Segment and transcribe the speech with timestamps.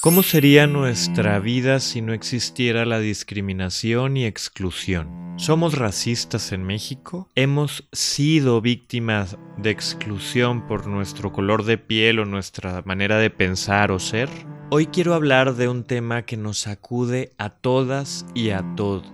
[0.00, 5.34] ¿Cómo sería nuestra vida si no existiera la discriminación y exclusión?
[5.38, 7.28] ¿Somos racistas en México?
[7.34, 13.90] ¿Hemos sido víctimas de exclusión por nuestro color de piel o nuestra manera de pensar
[13.90, 14.28] o ser?
[14.70, 19.12] Hoy quiero hablar de un tema que nos sacude a todas y a todos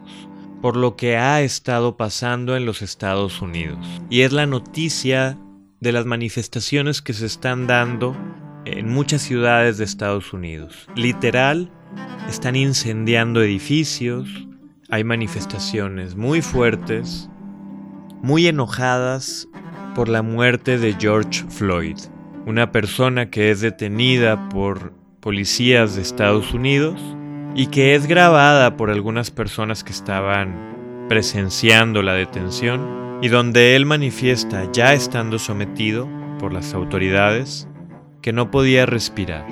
[0.61, 3.79] por lo que ha estado pasando en los Estados Unidos.
[4.09, 5.39] Y es la noticia
[5.81, 8.17] de las manifestaciones que se están dando
[8.65, 10.89] en muchas ciudades de Estados Unidos.
[10.97, 11.71] Literal,
[12.29, 14.29] están incendiando edificios,
[14.91, 17.29] hay manifestaciones muy fuertes,
[18.23, 19.49] muy enojadas
[19.95, 21.97] por la muerte de George Floyd,
[22.47, 27.01] una persona que es detenida por policías de Estados Unidos
[27.55, 33.87] y que es grabada por algunas personas que estaban presenciando la detención y donde él
[33.87, 37.69] manifiesta ya estando sometido por las autoridades
[38.25, 39.45] que no podía respirar.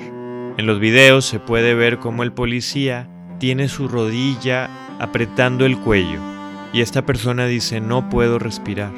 [0.57, 3.07] En los videos se puede ver cómo el policía
[3.39, 4.67] tiene su rodilla
[4.99, 6.19] apretando el cuello
[6.73, 8.91] y esta persona dice no puedo respirar.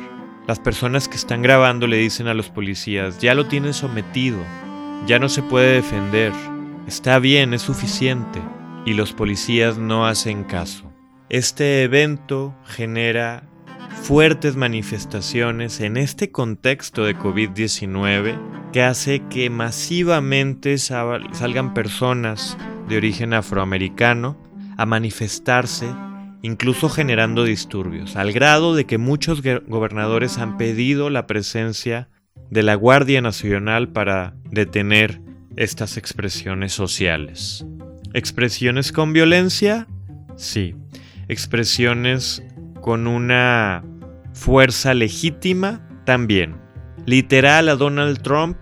[0.47, 4.37] Las personas que están grabando le dicen a los policías ya lo tiene sometido,
[5.07, 6.31] ya no se puede defender,
[6.87, 8.41] está bien, es suficiente
[8.85, 10.89] y los policías no hacen caso.
[11.27, 13.43] Este evento genera
[14.01, 22.57] fuertes manifestaciones en este contexto de COVID-19 que hace que masivamente salgan personas
[22.87, 24.37] de origen afroamericano
[24.77, 25.87] a manifestarse,
[26.41, 32.09] incluso generando disturbios, al grado de que muchos gobernadores han pedido la presencia
[32.49, 35.21] de la Guardia Nacional para detener
[35.55, 37.65] estas expresiones sociales.
[38.13, 39.87] ¿Expresiones con violencia?
[40.35, 40.75] Sí.
[41.27, 42.43] ¿Expresiones
[42.85, 43.83] con una
[44.33, 45.81] fuerza legítima?
[46.05, 46.57] También.
[47.07, 48.57] Literal a Donald Trump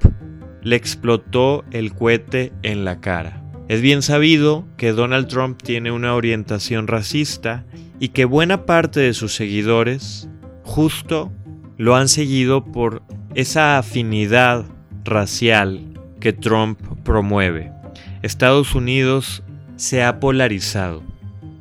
[0.61, 3.43] le explotó el cohete en la cara.
[3.67, 7.65] Es bien sabido que Donald Trump tiene una orientación racista
[7.99, 10.29] y que buena parte de sus seguidores
[10.63, 11.29] justo
[11.77, 13.03] lo han seguido por
[13.35, 14.63] esa afinidad
[15.03, 17.73] racial que Trump promueve.
[18.21, 19.43] Estados Unidos
[19.75, 21.12] se ha polarizado.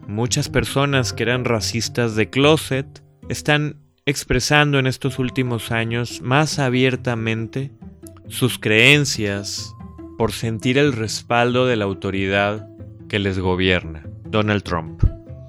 [0.07, 7.71] Muchas personas que eran racistas de closet están expresando en estos últimos años más abiertamente
[8.29, 9.75] sus creencias
[10.19, 12.69] por sentir el respaldo de la autoridad
[13.09, 15.03] que les gobierna, Donald Trump.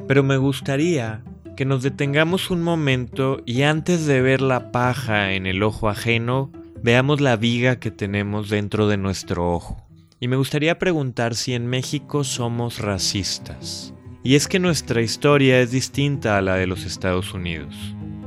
[0.07, 1.23] Pero me gustaría
[1.55, 6.51] que nos detengamos un momento y antes de ver la paja en el ojo ajeno,
[6.81, 9.87] veamos la viga que tenemos dentro de nuestro ojo.
[10.19, 13.92] Y me gustaría preguntar si en México somos racistas.
[14.23, 17.75] Y es que nuestra historia es distinta a la de los Estados Unidos.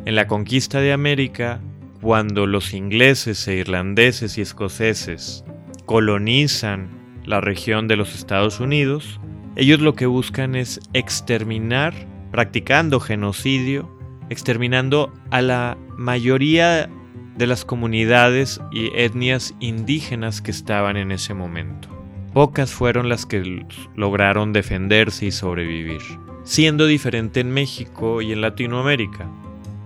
[0.05, 1.61] En la conquista de América,
[2.03, 5.43] cuando los ingleses e irlandeses y escoceses
[5.87, 6.91] colonizan
[7.25, 9.19] la región de los Estados Unidos,
[9.57, 11.95] ellos lo que buscan es exterminar,
[12.31, 13.91] practicando genocidio,
[14.29, 16.91] exterminando a la mayoría
[17.39, 21.96] de las comunidades y etnias indígenas que estaban en ese momento.
[22.37, 23.65] Pocas fueron las que
[23.95, 26.03] lograron defenderse y sobrevivir.
[26.45, 29.27] Siendo diferente en México y en Latinoamérica,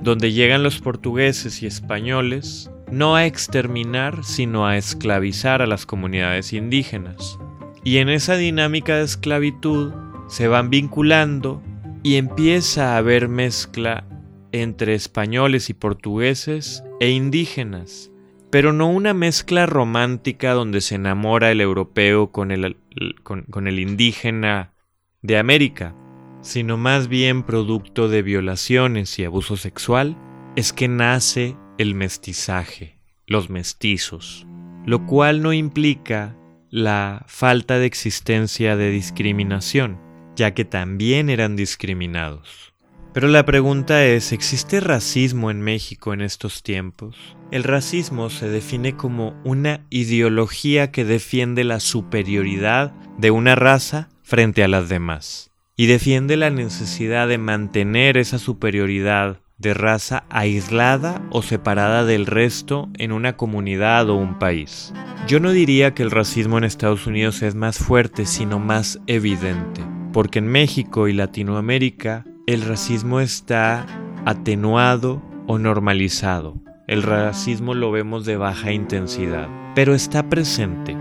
[0.02, 6.52] donde llegan los portugueses y españoles no a exterminar, sino a esclavizar a las comunidades
[6.52, 7.38] indígenas.
[7.84, 9.92] Y en esa dinámica de esclavitud
[10.26, 11.62] se van vinculando
[12.02, 14.08] y empieza a haber mezcla
[14.50, 18.10] entre españoles y portugueses e indígenas,
[18.50, 24.74] pero no una mezcla romántica donde se enamora el europeo con el, indígena
[25.22, 25.94] de América,
[26.42, 30.16] sino más bien producto de violaciones y abuso sexual,
[30.56, 34.46] es que nace el mestizaje, los mestizos,
[34.84, 36.36] lo cual no implica
[36.70, 40.00] la falta de existencia de discriminación,
[40.34, 42.69] ya que también eran discriminados.
[43.12, 47.16] Pero la pregunta es, ¿existe racismo en México en estos tiempos?
[47.50, 54.62] El racismo se define como una ideología que defiende la superioridad de una raza frente
[54.62, 61.42] a las demás y defiende la necesidad de mantener esa superioridad de raza aislada o
[61.42, 64.94] separada del resto en una comunidad o un país.
[65.26, 69.82] Yo no diría que el racismo en Estados Unidos es más fuerte, sino más evidente,
[70.12, 73.86] porque en México y Latinoamérica el racismo está
[74.24, 76.56] atenuado o normalizado.
[76.88, 80.96] El racismo lo vemos de baja intensidad, pero está presente.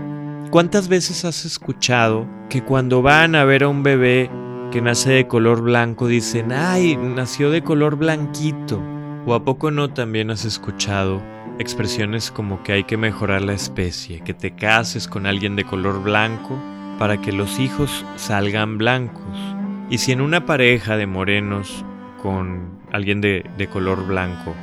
[0.52, 4.30] ¿Cuántas veces has escuchado que cuando van a ver a un bebé
[4.70, 8.80] que nace de color blanco dicen, ay, nació de color blanquito.
[9.26, 11.20] ¿O a poco no también has escuchado
[11.58, 16.00] expresiones como que hay que mejorar la especie, que te cases con alguien de color
[16.02, 16.56] blanco
[16.98, 19.59] para que los hijos salgan blancos.
[19.90, 21.84] Y si en una pareja de morenos
[22.22, 24.54] con alguien de, color blanco,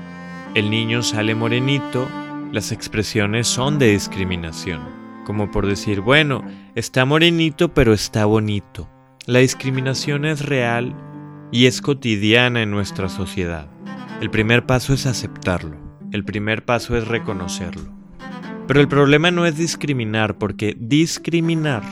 [0.56, 2.07] el niño sale morenito,
[2.53, 4.81] las expresiones son de discriminación.
[5.25, 6.45] Como por decir, bueno,
[6.75, 8.89] está morenito pero está bonito.
[9.25, 10.95] La discriminación es real
[11.51, 13.68] y es cotidiana en nuestra sociedad.
[14.21, 15.75] El primer paso es aceptarlo.
[16.13, 17.94] El primer paso es reconocerlo.
[18.65, 21.83] Pero el problema no es discriminar, porque discriminar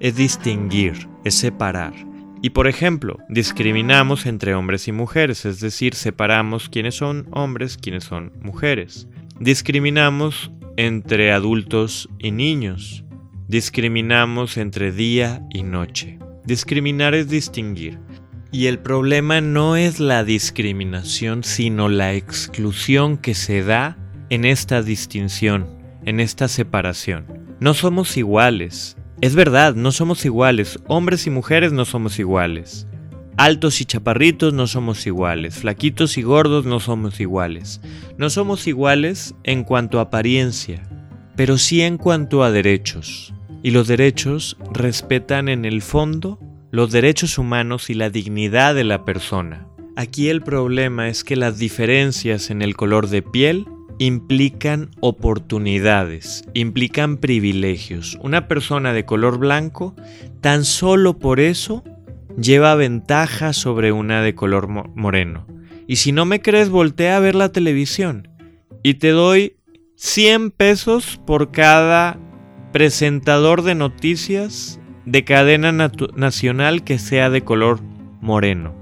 [0.00, 2.07] es distinguir, es separar.
[2.42, 8.04] Y por ejemplo, discriminamos entre hombres y mujeres, es decir, separamos quiénes son hombres, quiénes
[8.04, 9.08] son mujeres.
[9.40, 13.04] Discriminamos entre adultos y niños.
[13.48, 16.18] Discriminamos entre día y noche.
[16.44, 17.98] Discriminar es distinguir.
[18.52, 23.98] Y el problema no es la discriminación, sino la exclusión que se da
[24.30, 25.66] en esta distinción,
[26.04, 27.26] en esta separación.
[27.58, 32.86] No somos iguales, es verdad, no somos iguales, hombres y mujeres no somos iguales.
[33.36, 37.80] Altos y chaparritos no somos iguales, flaquitos y gordos no somos iguales.
[38.16, 40.88] No somos iguales en cuanto a apariencia,
[41.36, 43.32] pero sí en cuanto a derechos.
[43.62, 46.38] Y los derechos respetan en el fondo
[46.70, 49.66] los derechos humanos y la dignidad de la persona.
[49.96, 53.66] Aquí el problema es que las diferencias en el color de piel
[53.98, 58.18] implican oportunidades, implican privilegios.
[58.22, 59.94] Una persona de color blanco,
[60.40, 61.84] tan solo por eso,
[62.40, 65.46] lleva ventaja sobre una de color moreno.
[65.86, 68.28] Y si no me crees, voltea a ver la televisión.
[68.82, 69.56] Y te doy
[69.96, 72.18] 100 pesos por cada
[72.72, 77.80] presentador de noticias de cadena nacional que sea de color
[78.20, 78.74] moreno.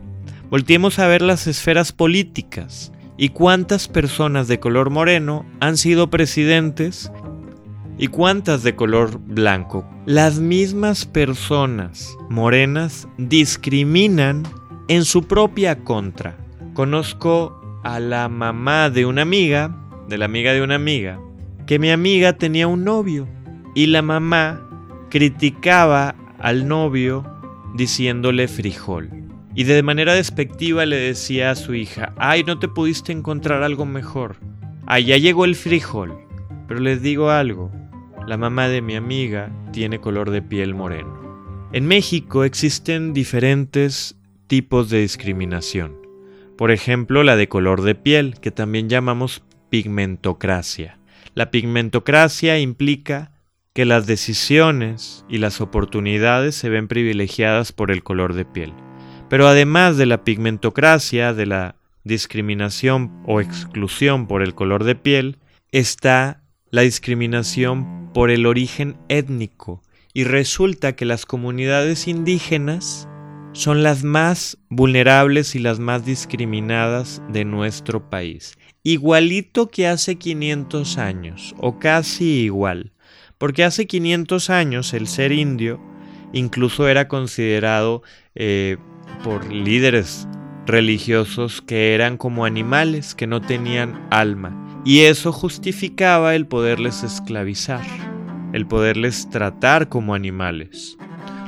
[0.50, 7.10] Volteemos a ver las esferas políticas y cuántas personas de color moreno han sido presidentes
[7.98, 9.88] y cuántas de color blanco.
[10.04, 14.42] Las mismas personas morenas discriminan
[14.88, 16.36] en su propia contra.
[16.74, 19.74] Conozco a la mamá de una amiga,
[20.08, 21.18] de la amiga de una amiga,
[21.66, 23.26] que mi amiga tenía un novio
[23.74, 24.62] y la mamá
[25.10, 27.24] criticaba al novio
[27.74, 29.25] diciéndole frijol.
[29.56, 33.86] Y de manera despectiva le decía a su hija, ay, no te pudiste encontrar algo
[33.86, 34.36] mejor.
[34.86, 36.14] Ya llegó el frijol.
[36.68, 37.72] Pero les digo algo,
[38.26, 41.68] la mamá de mi amiga tiene color de piel moreno.
[41.72, 44.16] En México existen diferentes
[44.46, 45.96] tipos de discriminación.
[46.58, 50.98] Por ejemplo, la de color de piel, que también llamamos pigmentocracia.
[51.34, 53.32] La pigmentocracia implica
[53.72, 58.74] que las decisiones y las oportunidades se ven privilegiadas por el color de piel.
[59.28, 65.38] Pero además de la pigmentocracia, de la discriminación o exclusión por el color de piel,
[65.72, 69.82] está la discriminación por el origen étnico.
[70.14, 73.08] Y resulta que las comunidades indígenas
[73.52, 78.56] son las más vulnerables y las más discriminadas de nuestro país.
[78.82, 82.92] Igualito que hace 500 años, o casi igual.
[83.38, 85.80] Porque hace 500 años el ser indio
[86.32, 88.02] incluso era considerado
[88.34, 88.76] eh,
[89.26, 90.28] por líderes
[90.66, 94.80] religiosos que eran como animales, que no tenían alma.
[94.84, 97.82] Y eso justificaba el poderles esclavizar,
[98.52, 100.96] el poderles tratar como animales.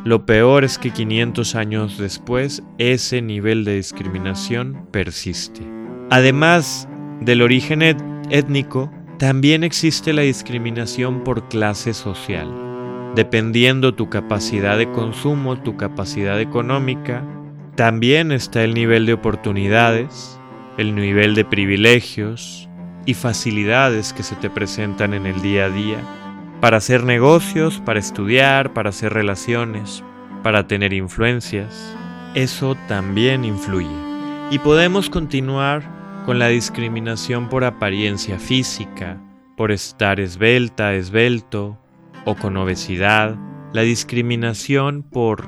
[0.04, 5.60] Lo peor es que 500 años después ese nivel de discriminación persiste.
[6.10, 6.88] Además
[7.20, 7.82] del origen
[8.28, 12.52] étnico, también existe la discriminación por clase social.
[13.14, 17.24] Dependiendo tu capacidad de consumo, tu capacidad económica,
[17.78, 20.36] también está el nivel de oportunidades,
[20.78, 22.68] el nivel de privilegios
[23.06, 25.98] y facilidades que se te presentan en el día a día
[26.60, 30.02] para hacer negocios, para estudiar, para hacer relaciones,
[30.42, 31.96] para tener influencias.
[32.34, 33.86] Eso también influye.
[34.50, 35.84] Y podemos continuar
[36.26, 39.22] con la discriminación por apariencia física,
[39.56, 41.78] por estar esbelta, esbelto
[42.24, 43.36] o con obesidad,
[43.72, 45.46] la discriminación por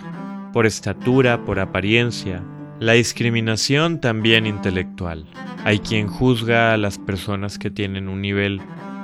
[0.53, 2.43] por estatura, por apariencia.
[2.79, 5.27] La discriminación también intelectual.
[5.65, 8.61] Hay quien juzga a las personas que tienen un nivel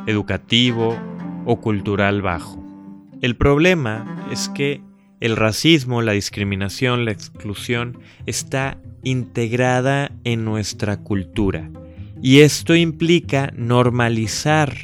[0.07, 0.99] educativo
[1.45, 2.63] o cultural bajo.
[3.23, 4.83] El problema es que
[5.21, 11.71] el racismo, la discriminación, la exclusión está integrada en nuestra cultura
[12.23, 14.75] y esto implica normalizar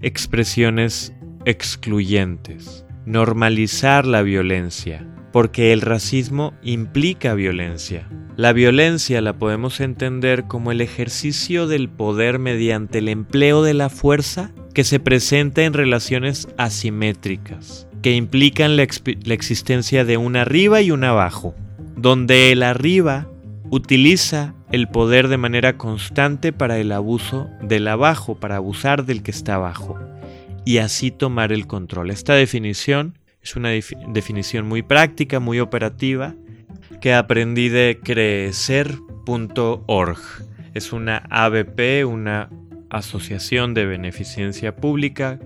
[0.00, 1.12] expresiones
[1.44, 5.06] excluyentes, normalizar la violencia,
[5.36, 8.08] porque el racismo implica violencia.
[8.38, 13.90] La violencia la podemos entender como el ejercicio del poder mediante el empleo de la
[13.90, 17.86] fuerza que se presenta en relaciones asimétricas.
[18.00, 21.54] que implican la, existencia de un arriba y un abajo,
[21.96, 23.28] donde el arriba
[23.68, 29.32] utiliza el poder de manera constante para el abuso del abajo, para abusar del que
[29.32, 29.98] está abajo,
[30.64, 32.10] y así tomar el control.
[32.10, 33.70] Esta definición es una
[34.08, 36.34] definición muy práctica, muy operativa,
[37.00, 38.88] que aprendí de crecer.org.
[40.74, 42.50] Es una ABP, una
[42.90, 45.38] asociación de beneficencia pública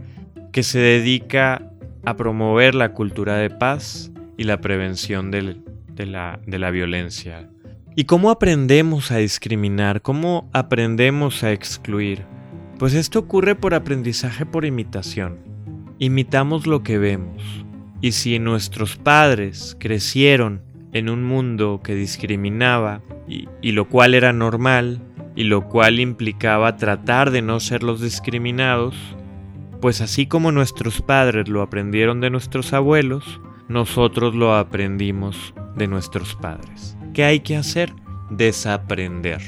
[0.51, 1.71] que se dedica
[2.07, 5.59] a promover la cultura de paz y la prevención de,
[5.99, 7.51] la, de la violencia.
[7.97, 10.01] ¿Y cómo aprendemos a discriminar?
[10.01, 12.25] ¿Cómo aprendemos a excluir?
[12.79, 15.39] Pues esto ocurre por aprendizaje por imitación.
[15.99, 17.67] Imitamos lo que vemos.
[18.01, 25.01] Y si nuestros padres crecieron en un mundo que discriminaba, y, lo cual era normal,
[25.37, 28.97] y lo cual implicaba tratar de no ser los discriminados,
[29.81, 36.35] pues así como nuestros padres lo aprendieron de nuestros abuelos, nosotros lo aprendimos de nuestros
[36.35, 36.97] padres.
[37.15, 37.93] ¿Qué hay que hacer?
[38.31, 39.41] Desaprender.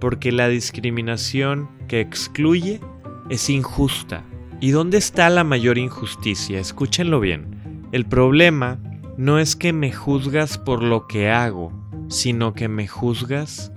[0.00, 2.80] Porque la discriminación que excluye
[3.28, 4.24] es injusta.
[4.60, 6.58] ¿Y dónde está la mayor injusticia?
[6.58, 7.57] Escúchenlo bien.
[7.90, 8.78] El problema
[9.16, 11.72] no es que me juzgas por lo que hago,
[12.08, 13.72] sino que me juzgas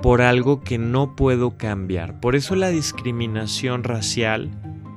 [0.00, 2.20] por algo que no puedo cambiar.
[2.20, 4.52] Por eso la discriminación racial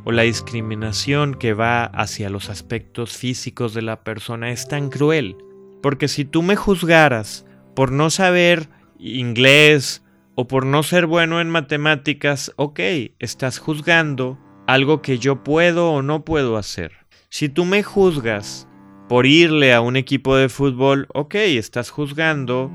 [0.06, 5.36] o la discriminación que va hacia los aspectos físicos de la persona es tan cruel.
[5.82, 10.04] Porque si tú me juzgaras por no saber inglés
[10.36, 12.80] o por no ser bueno en matemáticas, ok,
[13.18, 17.09] estás juzgando algo que yo puedo o no puedo hacer.
[17.32, 18.68] Si tú me juzgas
[19.08, 22.72] por irle a un equipo de fútbol, ok, estás juzgando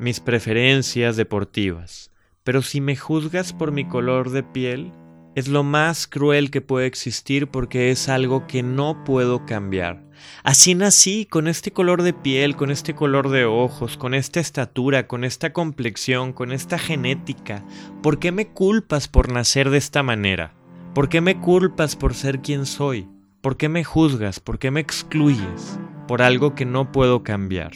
[0.00, 2.10] mis preferencias deportivas.
[2.42, 4.90] Pero si me juzgas por mi color de piel,
[5.36, 10.02] es lo más cruel que puede existir porque es algo que no puedo cambiar.
[10.42, 15.06] Así nací, con este color de piel, con este color de ojos, con esta estatura,
[15.06, 17.64] con esta complexión, con esta genética.
[18.02, 20.54] ¿Por qué me culpas por nacer de esta manera?
[20.92, 23.08] ¿Por qué me culpas por ser quien soy?
[23.42, 24.38] ¿Por qué me juzgas?
[24.38, 25.76] ¿Por qué me excluyes?
[26.06, 27.72] Por algo que no puedo cambiar.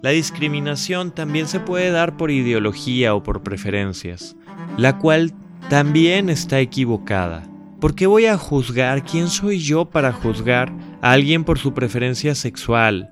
[0.00, 4.34] La discriminación también se puede dar por ideología o por preferencias,
[4.78, 5.34] la cual
[5.68, 7.42] también está equivocada.
[7.82, 9.04] ¿Por qué voy a juzgar?
[9.04, 10.72] ¿Quién soy yo para juzgar
[11.02, 13.10] a alguien por su preferencia sexual?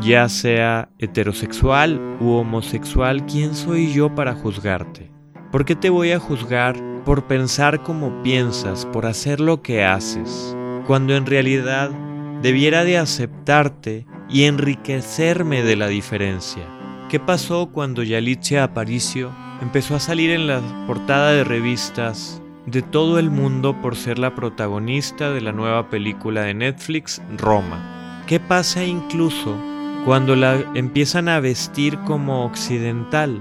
[0.00, 5.10] Ya sea heterosexual u homosexual, ¿quién soy yo para juzgarte?
[5.52, 6.74] ¿Por qué te voy a juzgar
[7.04, 10.56] por pensar como piensas, por hacer lo que haces,
[10.90, 11.92] cuando en realidad
[12.42, 16.64] debiera de aceptarte y enriquecerme de la diferencia?
[17.08, 19.30] ¿Qué pasó cuando Yalitza Aparicio
[19.62, 24.34] empezó a salir en la portada de revistas de todo el mundo por ser la
[24.34, 28.24] protagonista de la nueva película de Netflix, Roma.
[28.26, 29.56] ¿Qué pasa incluso
[30.04, 33.40] cuando la empiezan a vestir como occidental?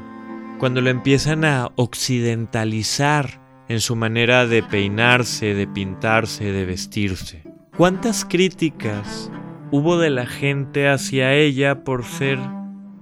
[0.59, 7.43] Cuando la empiezan a occidentalizar en su manera de peinarse, de pintarse, de vestirse.
[7.77, 9.31] ¿Cuántas críticas
[9.71, 12.37] hubo de la gente hacia ella por ser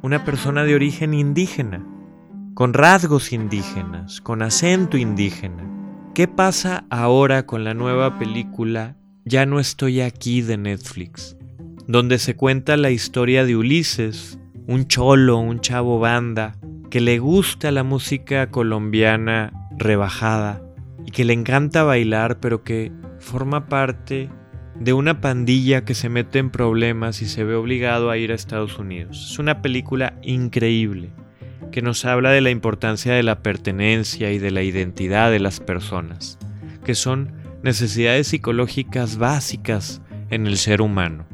[0.04, 1.84] una persona de origen indígena?
[2.58, 5.64] con rasgos indígenas, con acento indígena.
[6.16, 8.96] ¿Qué pasa ahora con la nueva película
[9.26, 11.38] Ya no estoy aquí de Netflix?
[11.86, 16.56] Donde se cuenta la historia de Ulises, un cholo, un chavo banda,
[16.90, 20.62] que le gusta la música colombiana rebajada
[21.06, 24.30] y que le encanta bailar, pero que forma parte
[24.80, 28.36] de una pandilla que se mete en problemas y se ve obligado a ir a
[28.36, 29.32] Estados Unidos.
[29.32, 31.12] Es una película increíble
[31.72, 35.60] que nos habla de la importancia de la pertenencia y de la identidad de las
[35.60, 36.38] personas,
[36.84, 41.26] que son necesidades psicológicas básicas en el ser humano.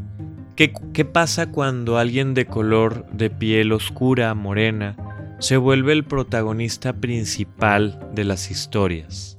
[0.55, 4.95] ¿Qué, ¿Qué, pasa cuando alguien de color de piel oscura, morena,
[5.43, 9.37] se vuelve el protagonista principal de las historias?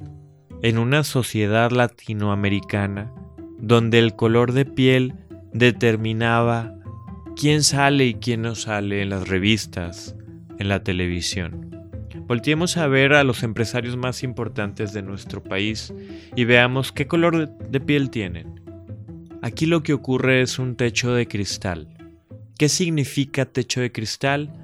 [0.61, 3.11] En una sociedad latinoamericana,
[3.59, 5.15] donde el color de piel
[5.55, 6.75] determinaba
[7.37, 10.15] quién sale y quién no sale en las revistas,
[10.59, 11.71] en la televisión.
[12.27, 15.95] Volteemos a ver a los empresarios más importantes de nuestro país
[16.37, 18.61] y veamos qué color de piel tienen.
[19.41, 21.89] Aquí lo que ocurre es un techo de cristal.
[22.59, 24.64] ¿Qué significa techo de cristal?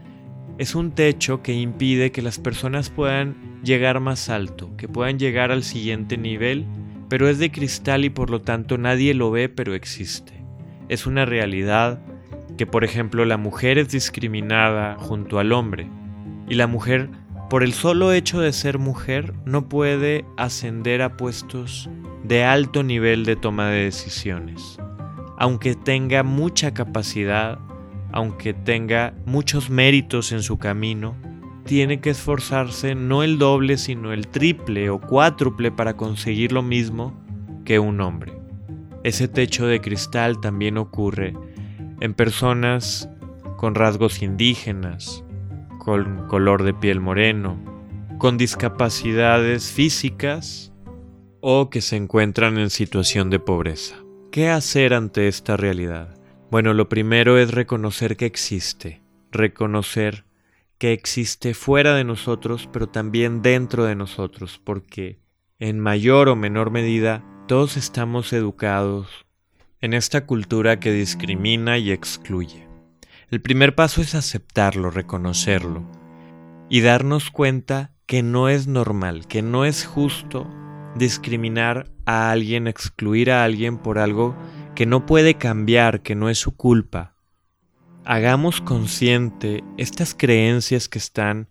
[0.60, 5.50] Es un techo que impide que las personas puedan llegar más alto, que puedan llegar
[5.50, 6.66] al siguiente nivel,
[7.08, 10.34] pero es de cristal y por lo tanto nadie lo ve pero existe.
[10.90, 12.02] Es una realidad
[12.58, 15.88] que por ejemplo la mujer es discriminada junto al hombre
[16.46, 17.08] y la mujer
[17.48, 21.88] por el solo hecho de ser mujer no puede ascender a puestos
[22.22, 24.76] de alto nivel de toma de decisiones.
[25.38, 27.58] aunque tenga mucha capacidad,
[28.12, 31.14] aunque tenga muchos méritos en su camino,
[31.64, 37.14] tiene que esforzarse no el doble, sino el triple o cuádruple para conseguir lo mismo
[37.64, 38.32] que un hombre.
[39.04, 41.34] Ese techo de cristal también ocurre
[42.00, 43.08] en personas
[43.56, 45.24] con rasgos indígenas,
[45.78, 47.58] con color de piel moreno,
[48.18, 50.72] con discapacidades físicas
[51.40, 53.96] o que se encuentran en situación de pobreza.
[54.30, 56.19] ¿Qué hacer ante esta realidad?
[56.50, 60.25] Bueno, lo primero es reconocer que existe, reconocer
[60.78, 65.21] que existe fuera de nosotros, pero también dentro de nosotros, porque
[65.61, 69.26] en mayor o menor medida todos estamos educados
[69.80, 72.66] en esta cultura que discrimina y excluye.
[73.30, 75.85] El primer paso es aceptarlo, reconocerlo
[76.69, 80.50] y darnos cuenta que no es normal, que no es justo
[80.97, 84.35] discriminar a alguien, excluir a alguien por algo
[84.80, 87.12] que no puede cambiar, que no es su culpa.
[88.06, 91.49] Hagamos consciente estas creencias que están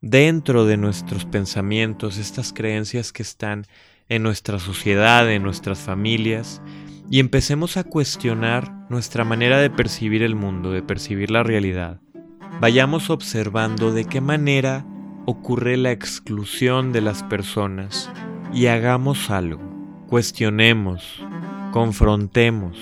[0.00, 3.66] dentro de nuestros pensamientos, estas creencias que están
[4.08, 6.60] en nuestra sociedad, en nuestras familias,
[7.08, 12.00] y empecemos a cuestionar nuestra manera de percibir el mundo, de percibir la realidad.
[12.60, 14.84] Vayamos observando de qué manera
[15.24, 18.10] ocurre la exclusión de las personas
[18.52, 19.62] y hagamos algo.
[20.08, 21.22] Cuestionemos,
[21.72, 22.78] confrontemos,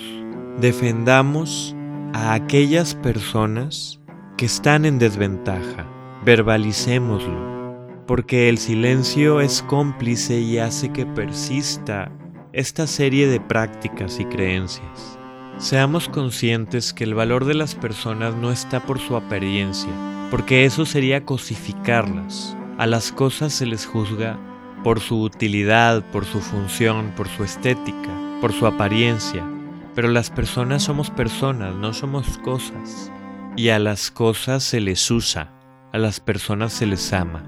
[0.59, 1.75] defendamos
[2.13, 3.99] a aquellas personas
[4.37, 5.87] que están en desventaja.
[6.23, 12.11] Verbalicémoslo, porque el silencio es cómplice y hace que persista
[12.53, 15.17] esta serie de prácticas y creencias.
[15.57, 19.91] Seamos conscientes que el valor de las personas no está por su apariencia,
[20.29, 22.55] porque eso sería cosificarlas.
[22.77, 24.37] A las cosas se les juzga
[24.83, 29.47] por su utilidad, por su función, por su estética, por su apariencia.
[29.95, 33.11] Pero las personas somos personas, no somos cosas.
[33.55, 35.53] Y a las cosas se les usa,
[35.93, 37.43] a las personas se les ama,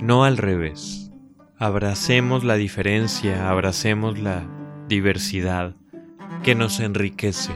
[0.00, 1.10] no al revés.
[1.58, 4.46] Abracemos la diferencia, abracemos la
[4.88, 5.74] diversidad
[6.42, 7.52] que nos enriquece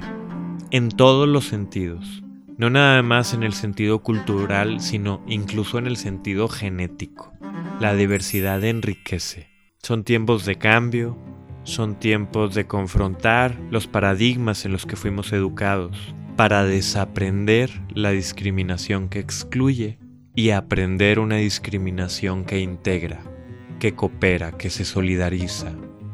[0.70, 2.22] en todos los sentidos,
[2.56, 7.32] no nada más en el sentido cultural, sino incluso en el sentido genético.
[7.80, 9.48] La diversidad enriquece.
[9.82, 11.18] Son tiempos de cambio,
[11.70, 15.96] son tiempos de confrontar los paradigmas en los que fuimos educados
[16.37, 19.98] para desaprender la discriminación que excluye
[20.35, 23.20] y aprender una discriminación que integra,
[23.78, 25.72] que coopera, que se solidariza,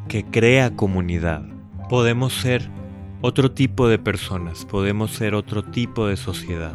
[0.09, 1.45] que crea comunidad.
[1.89, 2.69] Podemos ser
[3.21, 6.75] otro tipo de personas, podemos ser otro tipo de sociedad.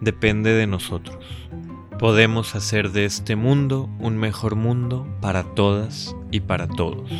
[0.00, 1.24] Depende de nosotros.
[1.98, 7.10] Podemos hacer de este mundo un mejor mundo para todas y para todos.